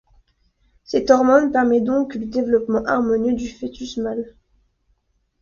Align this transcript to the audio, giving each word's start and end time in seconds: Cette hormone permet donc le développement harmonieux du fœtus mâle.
Cette 0.83 1.11
hormone 1.11 1.51
permet 1.51 1.79
donc 1.79 2.15
le 2.15 2.25
développement 2.25 2.83
harmonieux 2.85 3.33
du 3.35 3.47
fœtus 3.47 3.97
mâle. 3.97 4.33